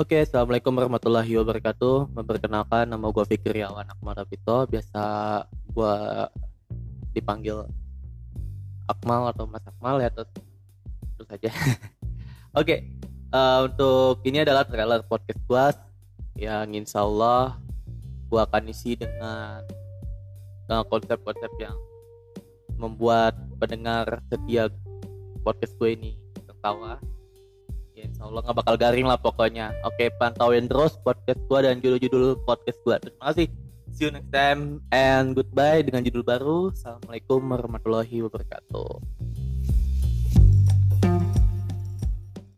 [0.00, 2.16] Oke, assalamualaikum warahmatullahi wabarakatuh.
[2.16, 4.64] Memperkenalkan nama gue Fikri Awan Akmal Rapito.
[4.64, 5.02] Biasa
[5.76, 5.96] gue
[7.12, 7.68] dipanggil
[8.88, 10.32] Akmal atau Mas Akmal ya terus
[11.20, 11.52] terus saja.
[12.64, 15.64] Oke, eh, untuk ini adalah trailer podcast gue
[16.48, 17.60] yang insya Allah
[18.32, 19.60] gue akan isi dengan
[20.64, 21.76] dengan konsep-konsep yang
[22.80, 24.72] membuat pendengar setia
[25.44, 26.16] podcast gue ini
[26.48, 26.96] tertawa
[28.20, 29.72] insya Allah nggak bakal garing lah pokoknya.
[29.88, 33.48] Oke pantauin terus podcast gue dan judul-judul podcast gue terima kasih.
[33.96, 36.68] See you next time and goodbye dengan judul baru.
[36.76, 39.19] Assalamualaikum warahmatullahi wabarakatuh